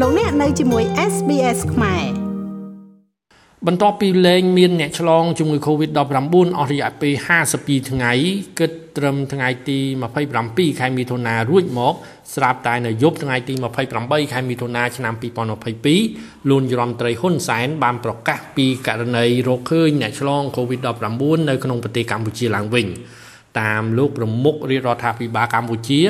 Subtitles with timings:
[0.00, 2.04] លោកអ្នកនៅជាមួយ SBS ខ្មែរ
[3.66, 5.98] បន្ទាប់ពីលែងមានអ្នកឆ្លងជំងឺ Covid-19
[6.58, 7.14] អស់រយៈពេល
[7.52, 8.12] 52ថ្ងៃ
[8.58, 9.78] គិតត្រឹមថ្ងៃទី
[10.30, 11.94] 27ខែមិថុនារួចមក
[12.34, 13.54] ស្រាប់តែនៅយប់ថ្ងៃទី
[13.94, 15.14] 28ខែមិថុនាឆ្នាំ
[15.82, 22.86] 2022លួនយរមត្រីហ៊ុនសែនបានប្រកាសពីករណីរកឃើញអ្នកឆ្លង Covid-19 នៅក្នុងប្រទេសកម្ពុជាឡើងវិញ
[23.60, 26.00] តាមលោកប្រមុខរាជរដ្ឋាភិបាលកម្ពុជា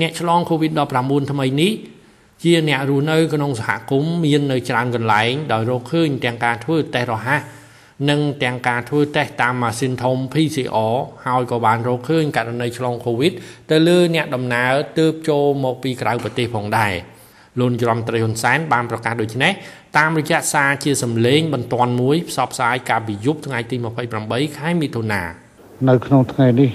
[0.00, 1.72] អ្នកឆ្លង COVID-19 ថ្មីនេះ
[2.44, 7.40] ជាអ្នករស់នៅក្នុងសហគមន៍មាននៅច្រើនកន្លែងដោយរកឃើញទាំងការធ្វើតេស្តរហ័ស
[8.10, 10.94] និងទាំងការធ្វើតេស្តតាមម៉ាស៊ីនធំ PCR
[11.26, 13.32] ហើយក៏បានរកឃើញករណីឆ្លង COVID
[13.70, 16.92] ទៅលើអ្នកដំណើរទើបចូលមកពីក្រៅប្រទេសផងដែរ
[17.60, 19.52] លោកច្រំត្រីហ៊ុនសែនបានប្រកាសដូចនេះ
[19.98, 23.76] តាមរយៈសារជាសម្លេងបន្ទាន់មួយផ្សព្វផ្សាយកាលពីយប់ថ្ងៃទី
[24.16, 25.22] 28ខែមិថុនា
[25.88, 26.70] នៅក្នុងថ្ងៃនេះ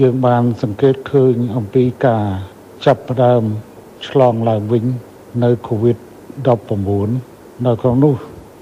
[0.00, 2.24] យើងបានសង្កេតឃើញអំពីការ
[2.84, 3.42] ចាប់ផ្ដើម
[4.08, 4.84] ឆ្លងឡើងវិញ
[5.44, 7.08] នៅ COVID-19
[7.66, 8.14] នៅក្នុងនោះ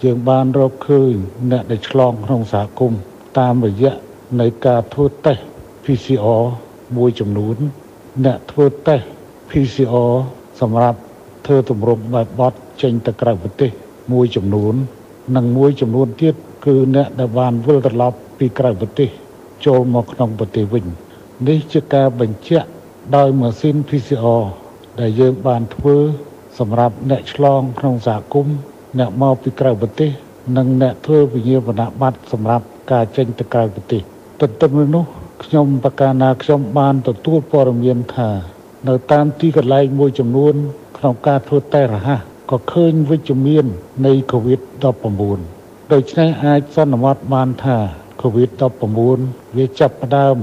[0.04, 1.12] យើងបានរកឃើញ
[1.50, 3.00] អ្នកដែលឆ្លងក្នុងសហគមន៍
[3.38, 3.94] តាមរយៈ
[4.40, 5.42] នៃការធ្វើតេស្ត
[5.84, 6.44] PCR
[6.96, 7.56] មួយចំនួន
[8.24, 9.04] អ្នកធ្វើតេស្ត
[9.50, 10.12] PCR
[10.60, 10.98] សម្រាប់
[11.46, 13.70] ធ្វើទម្រង់បែបបត់ចេញទៅក្រៅប្រទេស
[14.12, 14.74] មួយចំនួន
[15.36, 16.34] និងមួយចំនួនទៀត
[16.66, 19.08] គឺអ្នកដែលបានវិលត្រឡប់ពីក្រៅប្រទេស
[19.66, 20.84] ចូលមកក្នុងប្រទេសវិញ
[21.48, 22.68] នេះជាការបញ្ជាក់
[23.16, 24.44] ដោយម៉ាស៊ីន PCR
[25.00, 25.96] ដែលយើងបានធ្វើ
[26.58, 28.56] សម្រាប់អ្នកឆ្លងក្នុងសហគមន៍
[28.98, 30.10] អ្នកមកពីក្រៅប្រទេស
[30.56, 34.02] និងអ្នកធ្វើវិញ្ញាបនបត្រសម្រាប់ការចេញទៅក្រៅប្រទេស
[34.40, 35.04] ទន្ទឹមនឹងនោះ
[35.44, 38.30] ខ្ញុំប្រកាសណាខ្ញុំបានទទួលព័ត៌មានថា
[38.88, 40.54] នៅតាមទីកន្លែងមួយចំនួន
[40.98, 43.64] ក្នុងការធ្វើតេស្តរហ័សក៏ឃើញវិជ្ជមាន
[44.06, 45.40] នៃ COVID-19
[45.92, 47.78] ដូច្នេះអាចសន្មត់បានថា
[48.22, 50.36] COVID-19 វាចាប់ផ្ដើម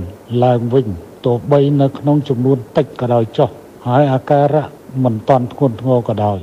[0.44, 0.88] ឡើងវិញ
[1.26, 3.50] ទោះបីនៅក្នុងចំនួនតិចក៏ដោយចុះ
[3.88, 6.40] ហើយអាការៈ មិនតាន់ធ្ងន់ធ្ងរក៏ដោយ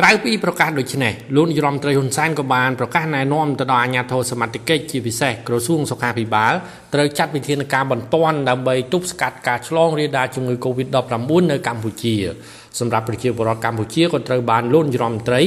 [0.00, 6.52] ក្រៅពីប្រកាសដូចនេះលោកនាយរដ្ឋមន្ត្រីហ៊ុនសែនក៏បានប្រកាសណែនាំទៅដល់អាជ្ញាធរសមត្ថកិច្ចជាពិសេសក្រសួងសុខាភិបាល
[6.94, 12.14] ត្រូវចាត់វិធានការបន្ទាន់ដើម្បីទប់ស្កាត់ការឆ្លងរាលដាលជំងឺ Covid-19 នៅកម្ពុជា
[12.80, 15.42] សម្រាប់ប្រជាពលរដ្ឋកម្ពុជាក៏ត្រូវបានលោកនាយរដ្ឋមន្ត្រី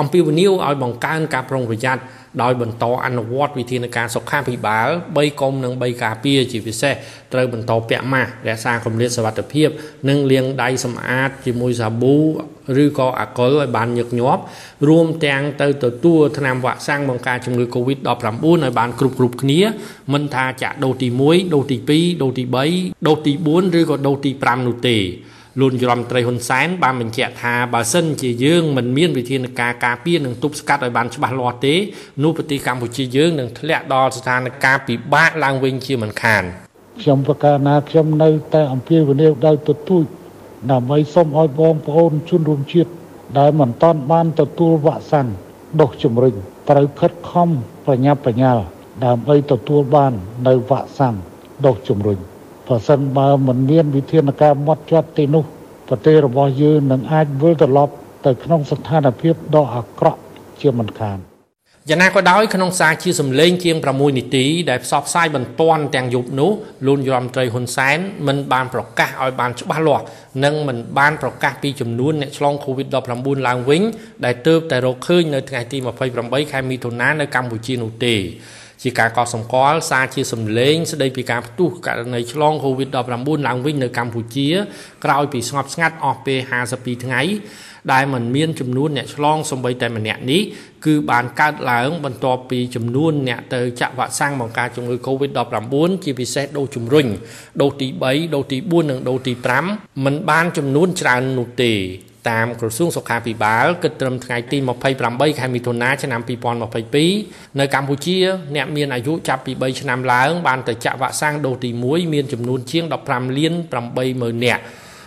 [0.00, 2.02] អំពាវនាវឲ្យបង្កើនការប្រុងប្រយ័ត្ន
[2.42, 6.94] ដោយបន្តអនុវត្តវិធានការសុខាភិបាល3កុំនិង3ការពារជាពិសេស
[7.32, 9.68] ត្រូវបន្តពាក់ម៉ាស់រក្សាគម្លាតសុវត្ថិភាព
[10.08, 12.16] និងលាងដៃសម្អាតជាមួយសាប៊ូ
[12.82, 14.42] ឬក៏អាល់កុលឲ្យបានញឹកញាប់
[14.88, 19.60] រួមទាំងទៅទទួលថ្នាំវ៉ាក់សាំងបង្ការជំងឺ Covid-19 ឲ្យបានគ្រប់គ្រប់គ្នា
[20.12, 24.98] មិនថាចាក់ដូសទី1ដូសទី2ដូសទី3ដូសទី4ឬក៏ដូសទី5នោះទេ
[25.58, 31.74] លោកយមត្រីហ៊ុនសែនបានបញ្ជាក់ថាបើសិនជាយើងមិនមានវិធានការការពារនិងទប់ស្កាត់ឲ្យបានច្បាស់លាស់ទេ
[32.22, 36.42] នោះប្រទេសកម្ពុជាយើងនឹងធ្លាក់ដល់ស្ថានភាពពិបាកឡើងវិញជាមិនខាន
[37.02, 40.04] ខ្ញុំប្រកាសណាខ្ញុំនៅតែអំពាវនាវដោយទទូច
[40.70, 42.90] ដើម្បីសូមឲ្យបងប្អូនជនរួមជាតិ
[43.38, 45.28] ដែលមិនតាន់បានទទួលវ៉ាក់សាំង
[45.80, 46.34] ដុសជំរុញ
[46.70, 47.48] ត្រូវខិតខំ
[47.86, 48.62] ប្រញាប់ប្រញាល់
[49.04, 50.12] ដើម្បីទទួលបាន
[50.46, 51.14] នៅវ៉ាក់សាំង
[51.66, 52.18] ដុសជំរុញ
[52.70, 55.44] ប្រសិនបើមិនមានវិធានការម៉ត់ចត់ទេនោះ
[55.88, 57.92] ប្រទេសរបស់យើងនឹងអាចវិលត្រឡប់
[58.26, 60.20] ទៅក្នុងស្ថានភាពដ៏អាក្រក់
[60.60, 61.18] ជាមិនខាន
[61.88, 66.50] យ៉ាងណាក៏ដោយក្នុងសារជាសម្លេងជាង6នាទីដែលផ្សព្វផ្សាយបន្ទាន់ទាំងយប់នោះ
[66.86, 70.04] លោកយមត្រីហ៊ុនសែនមិនបានប្រកាសឲ្យបានច្បាស់លាស់
[70.44, 73.82] និងមិនបានប្រកាសពីចំនួនអ្នកឆ្លង COVID-19 ឡើងវិញ
[74.24, 75.78] ដែលទើបតែរកឃើញនៅថ្ងៃទី
[76.14, 78.16] 28ខែមិថុនានៅកម្ពុជានោះទេ
[78.83, 84.49] ជាការកត់សម្គាល់សារជាសម្លេងស្ដីពីការផ្ទុះករណីឆ្លង COVID-19 ឡើងវិញនៅកម្ពុជា
[85.03, 86.39] ក្រោយពីស្ងប់ស្ងាត់អស់ពេល
[86.71, 87.21] 52ថ្ងៃ
[87.93, 90.41] ដែលมันមានចំនួនអ្នកឆ្លងសំបីតែម្នាក់នេះ
[90.85, 97.07] គឺបានកើតឡើង បន្ទាប់ពីចំនួនអ្នកទៅចាក់វ៉ាក់សាំងបង្ការជំងឺ Covid-19 ជាពិសេសដូសជំរុញ
[97.61, 99.33] ដូសទី3ដូសទី4និងដូសទី
[99.69, 101.73] 5มันបានចំនួនច្រើននោះទេ
[102.28, 106.20] តាមក្រសួងសុខាភិបាលគិតត្រឹមថ្ងៃទី28ខែមិថុនាឆ្នាំ
[106.90, 108.16] 2022នៅកម្ពុជា
[108.56, 113.54] អ្នកមានអាយុចាប់ពី3ឆ្នាំឡើងបានទៅចាក់វ៉ាក់សាំងដូសទី1មានចំនួនជាង15លាន
[113.98, 114.62] 80000នាក់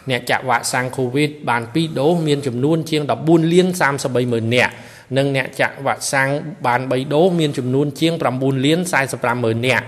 [0.09, 4.73] អ្នកចាក់វ៉ាក់សាំង COVID បាន2ដូសមានចំនួនជាង14លាន33ម៉ឺននាក់
[5.17, 6.29] និងអ្នកចាក់វ៉ាក់សាំង
[6.65, 8.79] បាន3ដូសមានចំនួនជាង9លាន
[9.11, 9.85] 45ម៉ឺននាក់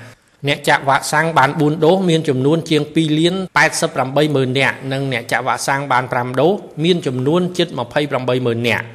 [0.48, 3.36] អ្នកចាក់វ៉ាក់សាំងបាន4ដូសមានចំនួនជាង2លាន
[3.86, 6.54] 88ម៉ឺននាក់និងអ្នកចាក់វ៉ាក់សាំងបាន5ដូស
[6.84, 8.86] មានចំនួនជិត28ម៉ឺននាក់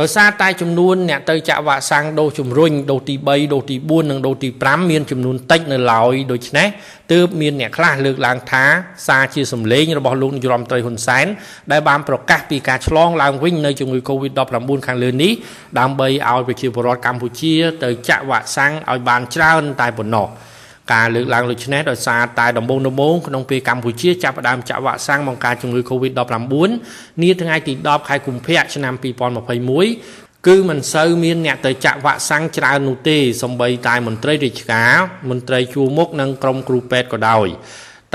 [0.00, 6.68] ដោយសារតែចំនួនអ្នកទៅចាក់វ៉ាក់សាំងដូសជំរុញដូសទី3ដូសទី4និងដូសទី5មានចំនួនតិចនៅឡើយដូច្នេះ
[7.12, 8.64] ទើបមានអ្នកខ្លះលើកឡើងថា
[9.08, 11.26] សារជាសម្លេងរបស់លោកនាយរដ្ឋមន្ត្រីហ៊ុនសែន
[11.72, 15.32] ដែលបានប្រកាសពីការឆ្លងឡើងវិញនៃជំងឺ Covid-19 ខាងលើនេះ
[15.78, 17.54] ដើម្បីឲ្យប្រជាពលរដ្ឋកម្ពុជា
[17.84, 20.28] ទៅចាក់វ៉ាក់សាំងឲ្យបានច្រើនតែប៉ុណ្ណោះ
[20.92, 26.54] ការលើកឡើងដូចនេះដោយសារតែដំបូងដំបូងក្នុងពេលកម្ពុជាចាប់ផ្ដើមចាក់វ៉ាក់សាំងបង្ការជំងឺ Covid-19
[27.22, 28.94] នាថ្ងៃទី10ខែកុម្ភៈឆ្នាំ
[29.70, 34.94] 2021គឺមិនសូវមានអ្នកទៅចាក់វ៉ាក់សាំងច្រើននោះទេសម្បីតែមន្ត្រីរាជការ
[35.30, 37.48] មន្ត្រីជួរមុខនិងក្រុមគ្រូពេទ្យក៏ដោយ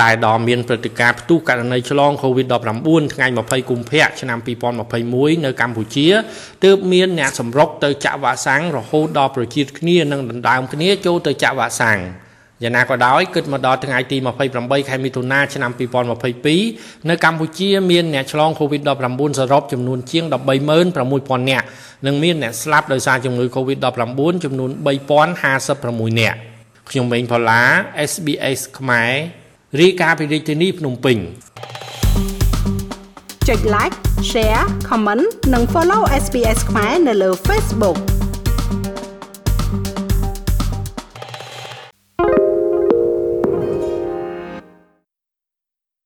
[0.02, 4.40] តែដល់មានព្រឹត្តិការណ៍ផ្ទុះករណីឆ្លង COVID-19 ថ្ងៃ20កុម្ភៈឆ្នាំ
[4.88, 6.08] 2021នៅកម្ពុជា
[6.64, 12.00] ទើបមានអ្នកសម្រុកទៅចាក់វ៉ាក់សាំងរហូតដល់ប្រជាគ្នានិងដណ្ដើមគ្នាចូលទៅចាក់វ៉ាក់សាំង
[12.64, 14.18] យ៉ាងណាក៏ដោយគិតមកដល់ថ្ងៃទី
[14.54, 15.72] 28ខែមិថុនាឆ្នាំ
[16.40, 20.24] 2022នៅកម្ពុជាមានអ្នកឆ្លង COVID-19 សរុបចំនួនជាង
[20.88, 21.66] 136,000នាក់
[22.06, 24.70] និងមានអ្នកស្លាប់ដោយសារជំងឺ COVID-19 ចំនួន
[25.46, 26.38] 3056នាក់
[26.90, 27.62] ខ្ញុំម៉េងផល្លា
[28.12, 29.14] SBS ខ្មែរ
[29.82, 31.18] រាយការណ៍ពីរាជធានីភ្នំពេញ
[33.48, 33.96] ចុច like
[34.32, 35.24] share comment
[35.54, 38.19] និង follow SBS ខ្មែរនៅលើ Facebook